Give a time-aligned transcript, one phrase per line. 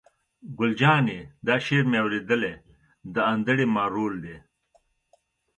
[0.57, 2.53] ګل جانې: دا شعر مې اورېدلی،
[3.13, 4.37] د انډرې مارول دی.